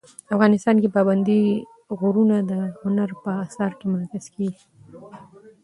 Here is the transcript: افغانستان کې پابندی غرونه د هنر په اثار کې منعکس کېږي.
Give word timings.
افغانستان 0.35 0.75
کې 0.81 0.93
پابندی 0.95 1.41
غرونه 1.99 2.37
د 2.51 2.53
هنر 2.81 3.09
په 3.23 3.31
اثار 3.45 3.71
کې 3.79 3.85
منعکس 3.91 4.25
کېږي. 4.35 4.65